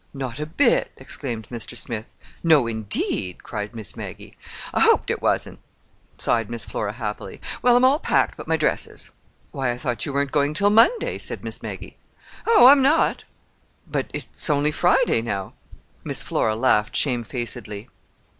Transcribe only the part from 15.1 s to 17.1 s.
now!" Miss Flora laughed